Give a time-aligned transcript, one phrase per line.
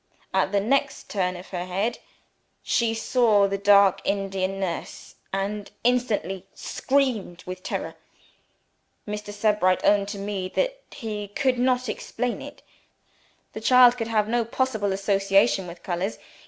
[0.33, 1.99] At the next turn of her head,
[2.63, 7.93] she saw the dark Indian nurse and instantly screamed with terror.
[9.07, 9.31] Mr.
[9.31, 12.63] Sebright owned to me that he could not explain it.
[13.53, 16.17] The child could have no possible association with colors.